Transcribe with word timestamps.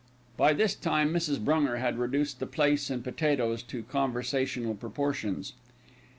By 0.35 0.53
this 0.53 0.73
time 0.73 1.13
Mrs. 1.13 1.37
Brunger 1.37 1.77
had 1.79 1.99
reduced 1.99 2.39
the 2.39 2.47
plaice 2.47 2.89
and 2.89 3.03
potatoes 3.03 3.61
to 3.61 3.83
conversational 3.83 4.73
proportions. 4.73 5.53